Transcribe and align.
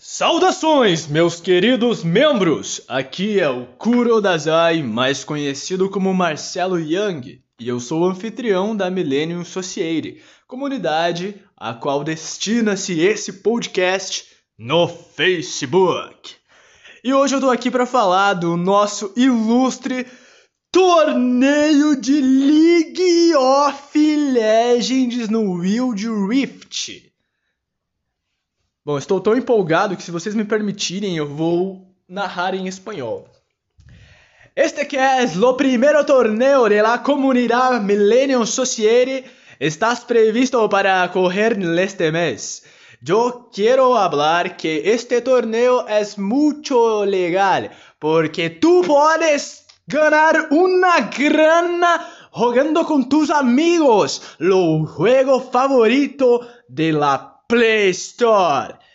Saudações, 0.00 1.08
meus 1.08 1.40
queridos 1.40 2.04
membros! 2.04 2.80
Aqui 2.86 3.40
é 3.40 3.50
o 3.50 3.66
Kuro 3.66 4.20
Dazai, 4.20 4.80
mais 4.80 5.24
conhecido 5.24 5.90
como 5.90 6.14
Marcelo 6.14 6.78
Young, 6.78 7.42
e 7.58 7.68
eu 7.68 7.80
sou 7.80 8.02
o 8.02 8.04
anfitrião 8.04 8.76
da 8.76 8.88
Millennium 8.92 9.44
Society, 9.44 10.22
comunidade 10.46 11.42
a 11.56 11.74
qual 11.74 12.04
destina-se 12.04 13.00
esse 13.00 13.42
podcast 13.42 14.26
no 14.56 14.86
Facebook. 14.86 16.36
E 17.02 17.12
hoje 17.12 17.34
eu 17.34 17.40
tô 17.40 17.50
aqui 17.50 17.68
para 17.68 17.84
falar 17.84 18.34
do 18.34 18.56
nosso 18.56 19.12
ilustre 19.16 20.06
torneio 20.70 22.00
de 22.00 22.20
League 22.20 23.34
of 23.34 24.16
Legends 24.32 25.28
no 25.28 25.54
Wild 25.54 26.06
Rift. 26.28 27.07
Bom, 28.88 28.96
estou 28.96 29.20
tão 29.20 29.36
empolgado 29.36 29.94
que 29.94 30.02
se 30.02 30.10
vocês 30.10 30.34
me 30.34 30.46
permitirem, 30.46 31.14
eu 31.14 31.26
vou 31.26 31.94
narrar 32.08 32.54
em 32.54 32.66
espanhol. 32.66 33.28
Este 34.56 34.86
que 34.86 34.96
es 34.96 35.34
lo 35.34 35.58
primero 35.58 36.06
torneo 36.06 36.66
de 36.70 36.80
la 36.80 36.96
comunidad 36.96 37.82
Millennium 37.82 38.46
Society 38.46 39.26
estás 39.60 40.04
previsto 40.04 40.66
para 40.70 41.06
correr 41.08 41.58
este 41.78 42.10
mes. 42.10 42.62
Yo 43.02 43.50
quiero 43.52 43.94
hablar 43.94 44.56
que 44.56 44.94
este 44.94 45.20
torneo 45.20 45.86
es 45.86 46.16
mucho 46.16 47.04
legal 47.04 47.70
porque 47.98 48.48
tú 48.48 48.82
puedes 48.86 49.66
ganar 49.86 50.48
una 50.50 51.10
grana 51.14 52.08
jugando 52.30 52.86
con 52.86 53.06
tus 53.06 53.28
amigos, 53.28 54.22
lo 54.38 54.86
juego 54.86 55.42
favorito 55.42 56.40
de 56.68 56.92
la 56.94 57.34
Play 57.48 57.90
Store. 57.90 58.87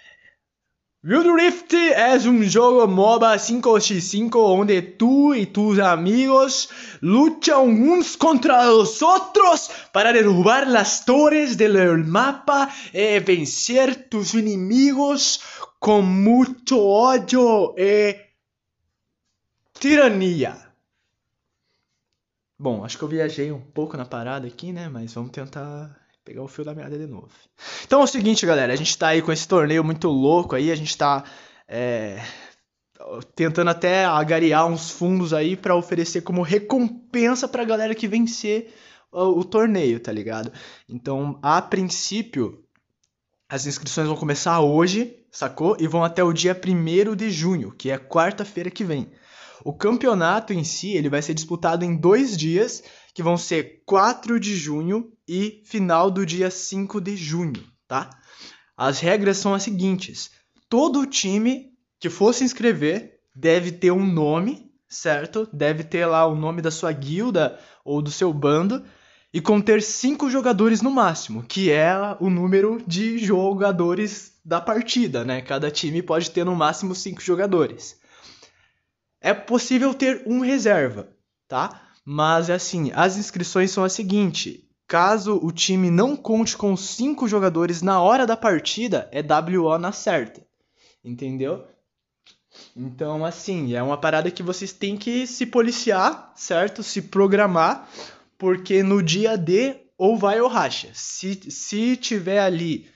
Wild 1.06 1.32
Rift 1.34 1.76
é 1.76 2.16
um 2.30 2.42
jogo 2.44 2.88
MOBA 2.88 3.36
5x5 3.36 4.38
onde 4.38 4.82
tu 4.82 5.36
e 5.36 5.46
tus 5.46 5.78
amigos 5.78 6.70
lutam 7.02 7.68
uns 7.68 8.16
contra 8.16 8.72
os 8.72 9.02
outros 9.02 9.70
para 9.92 10.14
derrubar 10.14 10.66
as 10.78 11.04
torres 11.04 11.58
do 11.58 11.66
mapa 12.08 12.70
e 12.94 13.20
vencer 13.20 14.08
tus 14.08 14.34
inimigos 14.34 15.42
com 15.78 16.02
muito 16.02 16.80
ódio 16.80 17.76
e 17.78 18.18
tirania. 19.74 20.56
Bom, 22.58 22.86
acho 22.86 22.98
que 22.98 23.04
eu 23.04 23.10
viajei 23.10 23.52
um 23.52 23.60
pouco 23.60 23.98
na 23.98 24.06
parada 24.06 24.48
aqui, 24.48 24.72
né? 24.72 24.88
Mas 24.88 25.14
vamos 25.14 25.32
tentar 25.32 26.03
pegar 26.24 26.42
o 26.42 26.48
fio 26.48 26.64
da 26.64 26.74
meada 26.74 26.98
de 26.98 27.08
novo. 27.08 27.30
Então 27.86 28.02
é 28.02 28.04
o 28.04 28.08
seguinte, 28.08 28.46
galera, 28.46 28.74
a 28.74 28.76
gente 28.76 28.98
tá 28.98 29.10
aí 29.10 29.22
com 29.22 29.32
esse 29.32 29.48
torneio 29.48 29.84
muito 29.84 30.08
louco 30.08 30.56
aí, 30.56 30.72
a 30.72 30.76
gente 30.76 30.98
tá 30.98 31.24
é, 31.68 32.22
tentando 33.36 33.70
até 33.70 34.06
agariar 34.06 34.66
uns 34.66 34.90
fundos 34.90 35.34
aí 35.34 35.56
para 35.56 35.76
oferecer 35.76 36.22
como 36.22 36.42
recompensa 36.42 37.48
pra 37.48 37.66
galera 37.66 37.94
que 37.94 38.08
vencer 38.08 38.74
o, 39.12 39.40
o 39.40 39.44
torneio, 39.44 40.00
tá 40.00 40.12
ligado? 40.12 40.52
Então, 40.88 41.40
a 41.42 41.62
princípio, 41.62 42.64
as 43.50 43.66
inscrições 43.66 44.08
vão 44.08 44.16
começar 44.16 44.62
hoje, 44.62 45.18
sacou? 45.32 45.76
E 45.80 45.88
vão 45.88 46.04
até 46.04 46.24
o 46.24 46.34
dia 46.34 46.60
1 46.60 47.16
de 47.16 47.30
junho, 47.30 47.72
que 47.72 47.92
é 47.92 47.98
quarta-feira 47.98 48.72
que 48.72 48.84
vem. 48.84 49.12
O 49.64 49.74
campeonato 49.74 50.52
em 50.54 50.64
si, 50.64 50.92
ele 50.94 51.10
vai 51.10 51.22
ser 51.22 51.34
disputado 51.34 51.86
em 51.86 51.96
dois 51.96 52.36
dias, 52.36 52.84
que 53.14 53.24
vão 53.24 53.38
ser 53.38 53.84
4 53.86 54.40
de 54.40 54.56
junho 54.56 55.13
e 55.28 55.62
final 55.66 56.12
do 56.12 56.26
dia 56.26 56.50
5 56.50 57.00
de 57.00 57.16
junho, 57.16 57.64
tá? 57.88 58.10
As 58.76 59.00
regras 59.00 59.38
são 59.38 59.54
as 59.54 59.64
seguintes: 59.64 60.32
todo 60.70 61.06
time 61.06 61.72
que 62.00 62.10
for 62.10 62.34
se 62.34 62.44
inscrever 62.44 63.20
deve 63.36 63.72
ter 63.72 63.92
um 63.92 64.06
nome, 64.06 64.72
certo? 64.88 65.48
Deve 65.54 65.84
ter 65.84 66.06
lá 66.06 66.26
o 66.26 66.36
nome 66.36 66.62
da 66.62 66.72
sua 66.72 66.92
guilda 66.92 67.60
ou 67.86 68.02
do 68.02 68.12
seu 68.12 68.34
bando 68.34 68.84
e 69.34 69.42
conter 69.42 69.82
cinco 69.82 70.30
jogadores 70.30 70.82
no 70.82 70.92
máximo, 70.92 71.44
que 71.44 71.72
é 71.72 71.96
o 72.20 72.30
número 72.30 72.84
de 72.86 73.18
jogadores 73.18 74.34
da 74.46 74.62
partida, 74.62 75.24
né? 75.26 75.42
Cada 75.42 75.72
time 75.72 76.04
pode 76.04 76.30
ter 76.30 76.44
no 76.44 76.56
máximo 76.56 76.94
cinco 76.94 77.22
jogadores. 77.22 78.00
É 79.20 79.34
possível 79.34 79.94
ter 79.94 80.22
um 80.28 80.42
reserva, 80.42 81.10
tá? 81.48 81.82
Mas 82.06 82.50
assim, 82.50 82.92
as 82.94 83.18
inscrições 83.18 83.72
são 83.72 83.84
as 83.84 83.94
seguintes: 83.94 84.60
caso 84.88 85.40
o 85.42 85.52
time 85.52 85.90
não 85.90 86.16
conte 86.16 86.56
com 86.56 86.76
cinco 86.76 87.28
jogadores 87.28 87.82
na 87.82 88.02
hora 88.02 88.26
da 88.26 88.38
partida, 88.38 89.10
é 89.12 89.22
WO 89.22 89.78
na 89.78 89.92
certa. 89.92 90.46
Entendeu? 91.04 91.66
Então, 92.76 93.26
assim, 93.26 93.74
é 93.74 93.82
uma 93.82 93.98
parada 93.98 94.30
que 94.32 94.44
vocês 94.44 94.72
têm 94.72 94.96
que 94.96 95.26
se 95.26 95.46
policiar, 95.46 96.32
certo? 96.36 96.84
Se 96.84 97.02
programar, 97.02 97.90
porque 98.38 98.84
no 98.84 99.02
dia 99.02 99.38
D 99.38 99.76
ou 99.98 100.18
vai 100.18 100.40
ou 100.40 100.48
racha. 100.48 100.90
Se, 100.94 101.52
se 101.52 101.96
tiver 101.98 102.40
ali 102.40 102.88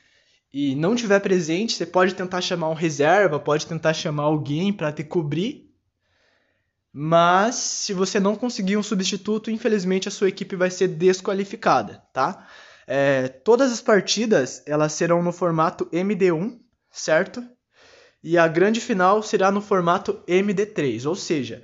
e 0.54 0.76
não 0.76 0.96
tiver 0.96 1.20
presente, 1.20 1.74
você 1.74 1.86
pode 1.86 2.16
tentar 2.16 2.42
chamar 2.42 2.70
um 2.70 2.74
reserva, 2.74 3.40
pode 3.40 3.66
tentar 3.66 3.94
chamar 3.94 4.24
alguém 4.24 4.72
para 4.72 4.92
te 4.92 5.04
cobrir, 5.04 5.67
mas 7.00 7.54
se 7.54 7.94
você 7.94 8.20
não 8.20 8.36
conseguir 8.36 8.76
um 8.76 8.82
substituto, 8.82 9.52
infelizmente 9.52 10.08
a 10.08 10.12
sua 10.12 10.30
equipe 10.30 10.56
vai 10.56 10.72
ser 10.72 10.88
desqualificada, 10.88 12.02
tá? 12.12 12.48
É, 12.88 13.28
todas 13.28 13.72
as 13.72 13.80
partidas 13.80 14.64
elas 14.66 14.94
serão 14.94 15.22
no 15.22 15.32
formato 15.32 15.86
MD1, 15.94 16.58
certo? 16.90 17.48
E 18.24 18.36
a 18.36 18.48
grande 18.48 18.82
final 18.82 19.22
será 19.22 19.52
no 19.52 19.62
formato 19.62 20.24
MD3, 20.28 21.08
ou 21.08 21.14
seja, 21.14 21.62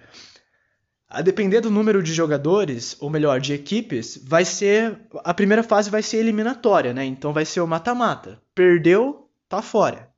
a 1.09 1.19
depender 1.19 1.61
do 1.61 1.71
número 1.71 2.03
de 2.03 2.13
jogadores, 2.13 2.95
ou 2.99 3.09
melhor, 3.09 3.39
de 3.39 3.55
equipes, 3.55 4.19
vai 4.23 4.45
ser 4.45 5.01
a 5.23 5.33
primeira 5.33 5.63
fase 5.63 5.89
vai 5.89 6.03
ser 6.03 6.17
eliminatória, 6.17 6.93
né? 6.93 7.05
Então 7.05 7.33
vai 7.33 7.43
ser 7.43 7.61
o 7.61 7.67
mata-mata. 7.67 8.39
Perdeu, 8.53 9.31
tá 9.49 9.63
fora. 9.63 10.11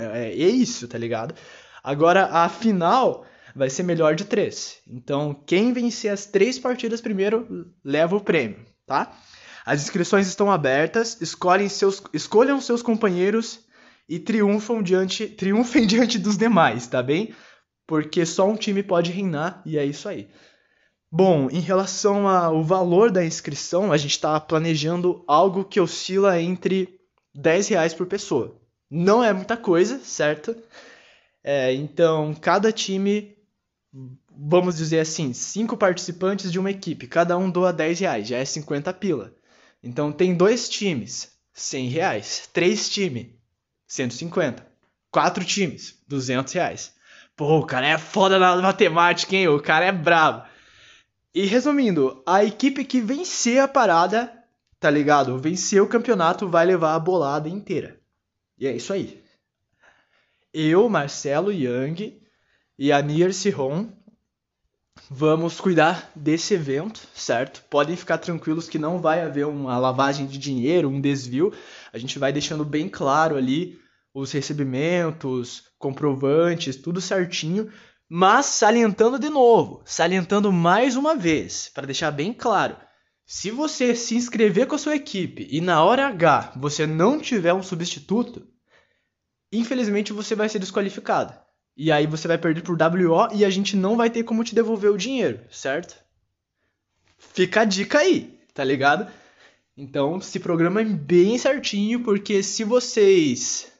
É, 0.00 0.30
é 0.30 0.48
isso, 0.48 0.88
tá 0.88 0.96
ligado? 0.96 1.34
Agora 1.82 2.24
a 2.32 2.48
final 2.48 3.26
vai 3.54 3.70
ser 3.70 3.82
melhor 3.82 4.14
de 4.14 4.24
três. 4.24 4.78
Então, 4.86 5.34
quem 5.46 5.72
vencer 5.72 6.12
as 6.12 6.26
três 6.26 6.58
partidas 6.58 7.00
primeiro 7.00 7.72
leva 7.84 8.16
o 8.16 8.20
prêmio, 8.20 8.58
tá? 8.86 9.16
As 9.64 9.82
inscrições 9.82 10.26
estão 10.26 10.50
abertas, 10.50 11.20
escolhem 11.20 11.68
seus, 11.68 12.02
escolham 12.12 12.60
seus 12.60 12.82
companheiros 12.82 13.60
e 14.08 14.18
triunfam 14.18 14.82
diante, 14.82 15.26
triunfem 15.26 15.86
diante 15.88 16.18
dos 16.18 16.36
demais, 16.36 16.86
tá 16.86 17.02
bem? 17.02 17.34
Porque 17.86 18.26
só 18.26 18.48
um 18.48 18.56
time 18.56 18.82
pode 18.82 19.10
reinar 19.10 19.62
e 19.64 19.78
é 19.78 19.84
isso 19.84 20.08
aí. 20.08 20.28
Bom, 21.10 21.48
em 21.50 21.60
relação 21.60 22.26
ao 22.26 22.62
valor 22.64 23.10
da 23.10 23.24
inscrição, 23.24 23.92
a 23.92 23.96
gente 23.96 24.12
está 24.12 24.38
planejando 24.40 25.22
algo 25.28 25.64
que 25.64 25.80
oscila 25.80 26.40
entre 26.40 26.98
10 27.34 27.68
reais 27.68 27.94
por 27.94 28.06
pessoa. 28.06 28.60
Não 28.90 29.22
é 29.22 29.32
muita 29.32 29.56
coisa, 29.56 30.00
certo? 30.00 30.56
É, 31.42 31.72
então, 31.72 32.34
cada 32.34 32.72
time 32.72 33.33
vamos 34.30 34.76
dizer 34.76 35.00
assim, 35.00 35.32
cinco 35.32 35.76
participantes 35.76 36.50
de 36.50 36.58
uma 36.58 36.70
equipe, 36.70 37.06
cada 37.06 37.36
um 37.38 37.50
doa 37.50 37.72
10 37.72 38.00
reais, 38.00 38.28
já 38.28 38.38
é 38.38 38.44
50 38.44 38.92
pila. 38.94 39.34
Então 39.82 40.10
tem 40.10 40.34
dois 40.34 40.68
times, 40.68 41.32
100 41.52 41.88
reais. 41.88 42.48
Três 42.52 42.88
times, 42.90 43.28
150. 43.86 44.66
Quatro 45.10 45.44
times, 45.44 46.02
200 46.08 46.52
reais. 46.52 46.94
Pô, 47.36 47.58
o 47.58 47.66
cara 47.66 47.86
é 47.86 47.98
foda 47.98 48.38
na 48.38 48.56
matemática, 48.56 49.34
hein? 49.34 49.48
O 49.48 49.60
cara 49.60 49.84
é 49.84 49.92
brabo. 49.92 50.46
E 51.34 51.46
resumindo, 51.46 52.22
a 52.26 52.44
equipe 52.44 52.84
que 52.84 53.00
vencer 53.00 53.60
a 53.60 53.68
parada, 53.68 54.32
tá 54.78 54.90
ligado? 54.90 55.38
Vencer 55.38 55.82
o 55.82 55.88
campeonato 55.88 56.48
vai 56.48 56.64
levar 56.64 56.94
a 56.94 56.98
bolada 56.98 57.48
inteira. 57.48 58.00
E 58.58 58.66
é 58.66 58.74
isso 58.74 58.92
aí. 58.92 59.22
Eu, 60.52 60.88
Marcelo 60.88 61.52
Young, 61.52 62.20
e 62.78 62.92
a 62.92 63.00
Nier 63.00 63.32
Sihon 63.32 63.88
vamos 65.10 65.60
cuidar 65.60 66.10
desse 66.14 66.54
evento, 66.54 67.00
certo? 67.14 67.62
Podem 67.70 67.96
ficar 67.96 68.18
tranquilos 68.18 68.68
que 68.68 68.78
não 68.78 68.98
vai 68.98 69.22
haver 69.22 69.46
uma 69.46 69.78
lavagem 69.78 70.26
de 70.26 70.38
dinheiro, 70.38 70.88
um 70.88 71.00
desvio. 71.00 71.52
A 71.92 71.98
gente 71.98 72.18
vai 72.18 72.32
deixando 72.32 72.64
bem 72.64 72.88
claro 72.88 73.36
ali 73.36 73.78
os 74.12 74.32
recebimentos, 74.32 75.64
comprovantes, 75.78 76.76
tudo 76.76 77.00
certinho, 77.00 77.70
mas 78.08 78.46
salientando 78.46 79.18
de 79.18 79.28
novo, 79.28 79.82
salientando 79.84 80.52
mais 80.52 80.96
uma 80.96 81.16
vez, 81.16 81.70
para 81.74 81.86
deixar 81.86 82.10
bem 82.10 82.32
claro. 82.32 82.76
Se 83.26 83.50
você 83.50 83.94
se 83.94 84.14
inscrever 84.14 84.66
com 84.66 84.74
a 84.74 84.78
sua 84.78 84.96
equipe 84.96 85.48
e 85.50 85.60
na 85.60 85.82
hora 85.82 86.08
H 86.08 86.52
você 86.56 86.86
não 86.86 87.20
tiver 87.20 87.54
um 87.54 87.62
substituto, 87.62 88.46
infelizmente 89.52 90.12
você 90.12 90.34
vai 90.34 90.48
ser 90.48 90.58
desqualificado. 90.58 91.43
E 91.76 91.90
aí 91.90 92.06
você 92.06 92.28
vai 92.28 92.38
perder 92.38 92.62
por 92.62 92.76
WO 92.80 93.34
e 93.34 93.44
a 93.44 93.50
gente 93.50 93.76
não 93.76 93.96
vai 93.96 94.08
ter 94.08 94.22
como 94.22 94.44
te 94.44 94.54
devolver 94.54 94.90
o 94.90 94.98
dinheiro, 94.98 95.40
certo? 95.50 95.96
Fica 97.18 97.62
a 97.62 97.64
dica 97.64 97.98
aí, 97.98 98.38
tá 98.52 98.62
ligado? 98.62 99.10
Então 99.76 100.20
se 100.20 100.38
programem 100.38 100.94
bem 100.94 101.36
certinho, 101.36 102.04
porque 102.04 102.42
se 102.42 102.62
vocês 102.62 103.72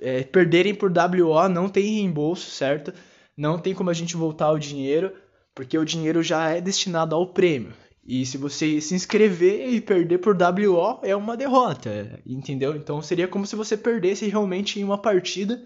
é, 0.00 0.22
perderem 0.22 0.74
por 0.74 0.90
WO, 0.90 1.48
não 1.48 1.68
tem 1.68 1.96
reembolso, 1.96 2.50
certo? 2.50 2.92
Não 3.36 3.58
tem 3.58 3.74
como 3.74 3.90
a 3.90 3.94
gente 3.94 4.16
voltar 4.16 4.50
o 4.50 4.58
dinheiro, 4.58 5.12
porque 5.54 5.76
o 5.76 5.84
dinheiro 5.84 6.22
já 6.22 6.50
é 6.50 6.60
destinado 6.60 7.14
ao 7.14 7.26
prêmio. 7.32 7.74
E 8.02 8.24
se 8.24 8.38
você 8.38 8.80
se 8.80 8.94
inscrever 8.94 9.68
e 9.68 9.82
perder 9.82 10.18
por 10.18 10.34
WO, 10.34 11.00
é 11.02 11.14
uma 11.14 11.36
derrota, 11.36 12.18
entendeu? 12.24 12.74
Então 12.74 13.02
seria 13.02 13.28
como 13.28 13.46
se 13.46 13.54
você 13.54 13.76
perdesse 13.76 14.26
realmente 14.26 14.80
em 14.80 14.84
uma 14.84 14.96
partida, 14.96 15.62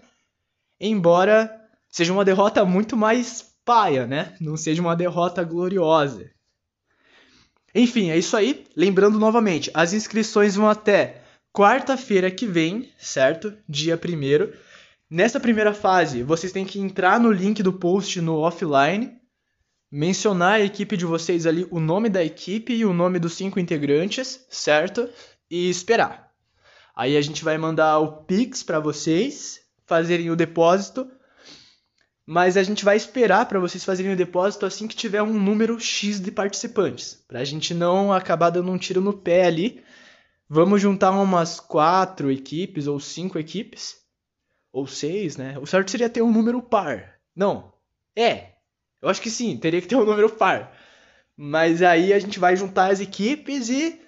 embora 0.89 1.49
seja 1.89 2.11
uma 2.11 2.25
derrota 2.25 2.65
muito 2.65 2.97
mais 2.97 3.53
paia, 3.63 4.05
né? 4.05 4.35
Não 4.41 4.57
seja 4.57 4.81
uma 4.81 4.95
derrota 4.95 5.43
gloriosa. 5.43 6.29
Enfim, 7.73 8.09
é 8.09 8.17
isso 8.17 8.35
aí. 8.35 8.65
Lembrando 8.75 9.17
novamente, 9.17 9.71
as 9.73 9.93
inscrições 9.93 10.55
vão 10.55 10.69
até 10.69 11.23
quarta-feira 11.53 12.29
que 12.29 12.45
vem, 12.45 12.91
certo? 12.97 13.55
Dia 13.67 13.95
1 13.95 14.51
Nessa 15.09 15.39
primeira 15.39 15.73
fase, 15.73 16.23
vocês 16.23 16.51
têm 16.51 16.65
que 16.65 16.79
entrar 16.79 17.19
no 17.19 17.31
link 17.31 17.61
do 17.61 17.73
post 17.73 18.19
no 18.19 18.37
offline, 18.37 19.15
mencionar 19.91 20.53
a 20.53 20.61
equipe 20.61 20.97
de 20.97 21.05
vocês 21.05 21.45
ali, 21.45 21.67
o 21.69 21.79
nome 21.79 22.09
da 22.09 22.23
equipe 22.23 22.73
e 22.73 22.85
o 22.85 22.93
nome 22.93 23.19
dos 23.19 23.33
cinco 23.33 23.59
integrantes, 23.59 24.45
certo? 24.49 25.07
E 25.49 25.69
esperar. 25.69 26.31
Aí 26.95 27.15
a 27.15 27.21
gente 27.21 27.43
vai 27.43 27.57
mandar 27.57 27.99
o 27.99 28.23
Pix 28.23 28.63
para 28.63 28.79
vocês 28.79 29.62
fazerem 29.93 30.29
o 30.31 30.35
depósito, 30.35 31.09
mas 32.25 32.57
a 32.57 32.63
gente 32.63 32.85
vai 32.85 32.97
esperar 32.97 33.47
para 33.47 33.59
vocês 33.59 33.83
fazerem 33.83 34.13
o 34.13 34.17
depósito 34.17 34.65
assim 34.65 34.87
que 34.87 34.95
tiver 34.95 35.21
um 35.21 35.33
número 35.33 35.79
X 35.79 36.19
de 36.19 36.31
participantes, 36.31 37.23
para 37.27 37.39
a 37.39 37.43
gente 37.43 37.73
não 37.73 38.11
acabar 38.11 38.49
dando 38.49 38.71
um 38.71 38.77
tiro 38.77 39.01
no 39.01 39.13
pé 39.13 39.45
ali 39.45 39.83
Vamos 40.55 40.83
juntar 40.83 41.09
umas 41.09 41.59
quatro 41.59 42.31
equipes 42.31 42.85
ou 42.85 42.99
cinco 42.99 43.39
equipes. 43.39 43.95
Ou 44.71 44.85
seis, 44.85 45.35
né? 45.35 45.57
O 45.57 45.65
certo 45.65 45.89
seria 45.89 46.09
ter 46.09 46.21
um 46.21 46.31
número 46.31 46.61
par. 46.61 47.15
Não. 47.35 47.73
É. 48.15 48.51
Eu 49.01 49.09
acho 49.09 49.19
que 49.19 49.31
sim, 49.31 49.57
teria 49.57 49.81
que 49.81 49.87
ter 49.87 49.95
um 49.95 50.05
número 50.05 50.29
par. 50.29 50.71
Mas 51.35 51.81
aí 51.81 52.13
a 52.13 52.19
gente 52.19 52.37
vai 52.37 52.55
juntar 52.55 52.91
as 52.91 52.99
equipes 52.99 53.67
e 53.69 53.99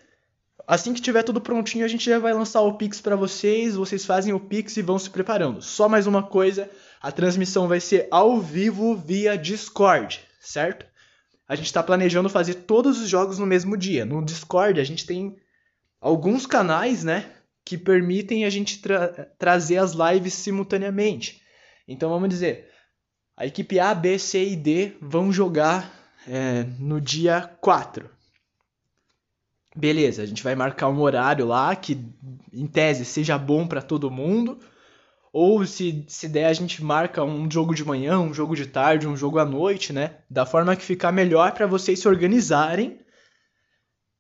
assim 0.67 0.93
que 0.93 1.01
tiver 1.01 1.23
tudo 1.23 1.41
prontinho, 1.41 1.85
a 1.85 1.87
gente 1.87 2.09
já 2.09 2.19
vai 2.19 2.33
lançar 2.33 2.61
o 2.61 2.73
Pix 2.73 3.01
para 3.01 3.15
vocês. 3.15 3.75
Vocês 3.75 4.05
fazem 4.05 4.33
o 4.33 4.39
Pix 4.39 4.77
e 4.77 4.81
vão 4.81 4.97
se 4.97 5.09
preparando. 5.09 5.61
Só 5.61 5.87
mais 5.87 6.07
uma 6.07 6.23
coisa, 6.23 6.69
a 7.01 7.11
transmissão 7.11 7.67
vai 7.67 7.79
ser 7.79 8.07
ao 8.11 8.39
vivo 8.39 8.95
via 8.95 9.37
Discord, 9.37 10.19
certo? 10.39 10.85
A 11.47 11.55
gente 11.55 11.67
está 11.67 11.83
planejando 11.83 12.29
fazer 12.29 12.55
todos 12.55 12.99
os 12.99 13.07
jogos 13.07 13.37
no 13.37 13.45
mesmo 13.45 13.77
dia. 13.77 14.05
No 14.05 14.23
Discord 14.23 14.79
a 14.79 14.83
gente 14.83 15.05
tem 15.05 15.37
alguns 16.01 16.45
canais, 16.45 17.03
né, 17.03 17.31
que 17.63 17.77
permitem 17.77 18.45
a 18.45 18.49
gente 18.49 18.79
tra 18.79 19.09
trazer 19.37 19.77
as 19.77 19.93
lives 19.93 20.33
simultaneamente. 20.33 21.41
Então 21.87 22.09
vamos 22.09 22.29
dizer, 22.29 22.69
a 23.37 23.45
equipe 23.45 23.79
A, 23.79 23.93
B, 23.93 24.17
C 24.17 24.43
e 24.49 24.55
D 24.55 24.93
vão 25.01 25.31
jogar 25.31 25.91
é, 26.27 26.65
no 26.79 26.99
dia 26.99 27.41
4. 27.61 28.09
Beleza, 29.75 30.23
a 30.23 30.25
gente 30.25 30.43
vai 30.43 30.55
marcar 30.55 30.87
um 30.87 30.99
horário 31.01 31.45
lá 31.45 31.75
que 31.75 31.99
em 32.53 32.65
tese 32.65 33.03
seja 33.03 33.37
bom 33.37 33.67
para 33.67 33.81
todo 33.81 34.11
mundo. 34.11 34.59
Ou 35.33 35.65
se, 35.65 36.05
se 36.07 36.29
der, 36.29 36.45
a 36.45 36.53
gente 36.53 36.81
marca 36.81 37.23
um 37.23 37.51
jogo 37.51 37.75
de 37.75 37.83
manhã, 37.83 38.19
um 38.19 38.33
jogo 38.33 38.55
de 38.55 38.65
tarde, 38.65 39.07
um 39.07 39.17
jogo 39.17 39.37
à 39.37 39.45
noite, 39.45 39.91
né? 39.91 40.19
Da 40.29 40.45
forma 40.45 40.75
que 40.75 40.83
ficar 40.83 41.11
melhor 41.11 41.51
para 41.51 41.67
vocês 41.67 41.99
se 41.99 42.07
organizarem 42.07 42.99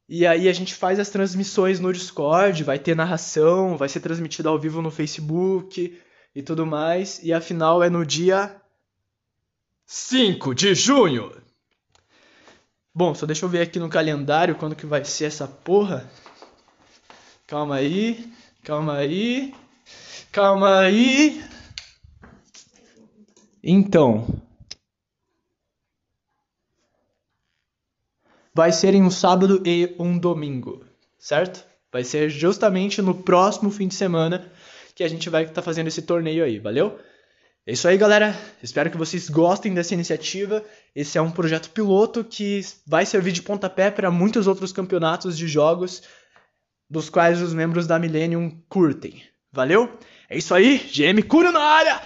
e 0.07 0.25
aí 0.25 0.47
a 0.47 0.53
gente 0.53 0.75
faz 0.75 0.99
as 0.99 1.09
transmissões 1.09 1.79
no 1.79 1.91
Discord, 1.91 2.63
vai 2.63 2.77
ter 2.77 2.95
narração, 2.95 3.75
vai 3.75 3.89
ser 3.89 3.99
transmitido 3.99 4.47
ao 4.49 4.59
vivo 4.59 4.81
no 4.81 4.91
Facebook 4.91 5.99
e 6.33 6.43
tudo 6.43 6.65
mais. 6.65 7.19
E 7.23 7.33
a 7.33 7.41
final 7.41 7.81
é 7.81 7.89
no 7.89 8.05
dia 8.05 8.55
5 9.87 10.53
de 10.53 10.75
junho. 10.75 11.31
Bom, 12.97 13.13
só 13.13 13.25
deixa 13.25 13.43
eu 13.43 13.49
ver 13.49 13.59
aqui 13.59 13.77
no 13.77 13.89
calendário 13.89 14.55
quando 14.55 14.73
que 14.73 14.85
vai 14.85 15.03
ser 15.03 15.25
essa 15.25 15.45
porra. 15.45 16.09
Calma 17.45 17.75
aí, 17.75 18.31
calma 18.63 18.95
aí, 18.95 19.53
calma 20.31 20.79
aí. 20.79 21.43
Então, 23.61 24.25
vai 28.53 28.71
ser 28.71 28.93
em 28.93 29.03
um 29.03 29.11
sábado 29.11 29.61
e 29.65 29.93
um 29.99 30.17
domingo, 30.17 30.85
certo? 31.19 31.65
Vai 31.91 32.05
ser 32.05 32.29
justamente 32.29 33.01
no 33.01 33.13
próximo 33.13 33.69
fim 33.71 33.89
de 33.89 33.95
semana 33.95 34.49
que 34.95 35.03
a 35.03 35.09
gente 35.09 35.29
vai 35.29 35.43
estar 35.43 35.55
tá 35.55 35.61
fazendo 35.61 35.87
esse 35.87 36.01
torneio 36.01 36.45
aí, 36.45 36.59
valeu? 36.59 36.97
É 37.67 37.73
isso 37.73 37.87
aí, 37.87 37.97
galera. 37.97 38.39
Espero 38.61 38.91
que 38.91 38.97
vocês 38.97 39.27
gostem 39.27 39.73
dessa 39.73 39.95
iniciativa. 39.95 40.63
Esse 40.95 41.17
é 41.17 41.21
um 41.21 41.31
projeto 41.31 41.71
piloto 41.71 42.23
que 42.23 42.61
vai 42.85 43.07
servir 43.07 43.31
de 43.31 43.41
pontapé 43.41 43.89
para 43.89 44.11
muitos 44.11 44.45
outros 44.45 44.71
campeonatos 44.71 45.35
de 45.35 45.47
jogos 45.47 46.03
dos 46.87 47.09
quais 47.09 47.41
os 47.41 47.55
membros 47.55 47.87
da 47.87 47.97
Millennium 47.97 48.61
curtem. 48.69 49.23
Valeu? 49.51 49.97
É 50.29 50.37
isso 50.37 50.53
aí, 50.53 50.77
GM 50.77 51.23
Curo 51.27 51.51
na 51.51 51.61
área! 51.61 52.01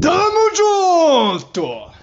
Tamo 0.00 0.54
junto! 0.54 1.97